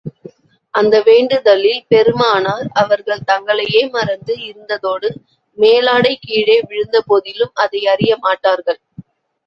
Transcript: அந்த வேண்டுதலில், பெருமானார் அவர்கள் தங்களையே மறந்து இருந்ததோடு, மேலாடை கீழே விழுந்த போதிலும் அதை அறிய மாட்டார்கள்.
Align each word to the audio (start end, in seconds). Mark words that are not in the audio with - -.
அந்த 0.73 0.95
வேண்டுதலில், 1.01 1.83
பெருமானார் 1.87 2.65
அவர்கள் 2.73 3.27
தங்களையே 3.27 3.83
மறந்து 3.89 4.35
இருந்ததோடு, 4.43 5.09
மேலாடை 5.57 6.13
கீழே 6.19 6.57
விழுந்த 6.61 6.99
போதிலும் 7.01 7.53
அதை 7.55 7.83
அறிய 7.85 8.15
மாட்டார்கள். 8.19 8.81